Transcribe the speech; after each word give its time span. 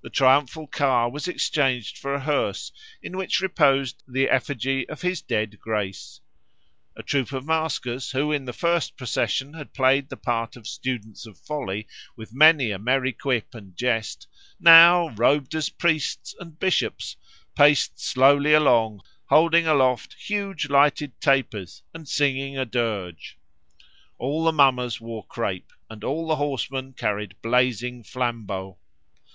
The 0.00 0.08
triumphal 0.08 0.66
car 0.66 1.10
was 1.10 1.28
exchanged 1.28 1.98
for 1.98 2.14
a 2.14 2.20
hearse, 2.20 2.72
in 3.02 3.18
which 3.18 3.42
reposed 3.42 4.02
the 4.08 4.26
effigy 4.30 4.88
of 4.88 5.02
his 5.02 5.20
dead 5.20 5.60
Grace: 5.60 6.22
a 6.96 7.02
troop 7.02 7.30
of 7.32 7.44
maskers, 7.44 8.12
who 8.12 8.32
in 8.32 8.46
the 8.46 8.54
first 8.54 8.96
procession 8.96 9.52
had 9.52 9.74
played 9.74 10.08
the 10.08 10.16
part 10.16 10.56
of 10.56 10.66
Students 10.66 11.26
of 11.26 11.36
Folly 11.36 11.86
with 12.16 12.32
many 12.32 12.70
a 12.70 12.78
merry 12.78 13.12
quip 13.12 13.54
and 13.54 13.76
jest, 13.76 14.26
now, 14.58 15.10
robed 15.10 15.54
as 15.54 15.68
priests 15.68 16.34
and 16.40 16.58
bishops, 16.58 17.16
paced 17.54 18.00
slowly 18.00 18.54
along 18.54 19.02
holding 19.26 19.66
aloft 19.66 20.14
huge 20.14 20.70
lighted 20.70 21.12
tapers 21.20 21.82
and 21.92 22.08
singing 22.08 22.56
a 22.56 22.64
dirge. 22.64 23.36
All 24.16 24.42
the 24.42 24.52
mummers 24.52 25.02
wore 25.02 25.26
crape, 25.26 25.70
and 25.90 26.02
all 26.02 26.26
the 26.28 26.36
horsemen 26.36 26.94
carried 26.94 27.36
blazing 27.42 28.02
flambeaux. 28.02 28.78